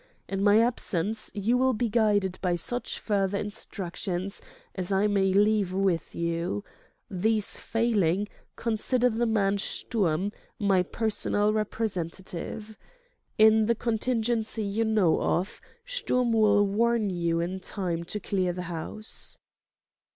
[0.27, 4.41] In my absence you will be guided by such further instructions
[4.73, 6.63] as I may leave with you.
[7.11, 12.79] These failing, consider the man Sturm, my personal representative.
[13.37, 18.63] In the contingency you know of, Sturm will warn you in time to clear the
[18.73, 19.37] house."